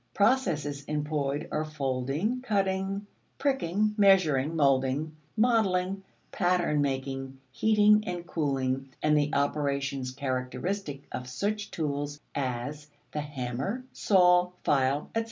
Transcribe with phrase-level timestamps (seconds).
[0.15, 3.05] Processes employed are folding, cutting,
[3.37, 11.69] pricking, measuring, molding, modeling, pattern making, heating and cooling, and the operations characteristic of such
[11.69, 15.19] tools as the hammer, saw, file, etc.